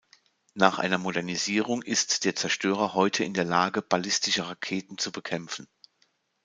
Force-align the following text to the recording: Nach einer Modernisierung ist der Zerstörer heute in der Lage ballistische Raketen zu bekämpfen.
Nach 0.55 0.79
einer 0.79 0.97
Modernisierung 0.97 1.83
ist 1.83 2.25
der 2.25 2.35
Zerstörer 2.35 2.95
heute 2.95 3.23
in 3.23 3.35
der 3.35 3.43
Lage 3.45 3.83
ballistische 3.83 4.47
Raketen 4.49 4.97
zu 4.97 5.11
bekämpfen. 5.11 5.67